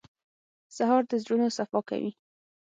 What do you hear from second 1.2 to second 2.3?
زړونو صفا کوي.